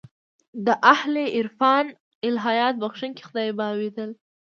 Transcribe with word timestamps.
د 0.65 0.67
اهل 0.93 1.13
عرفان 1.37 1.85
الهیات 2.27 2.75
بخښونکی 2.81 3.23
خدای 3.29 3.49
بابېدل. 3.59 4.09